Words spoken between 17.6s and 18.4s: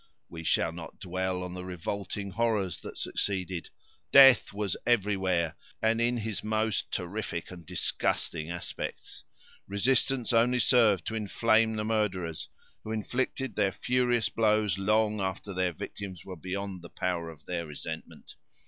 resentment.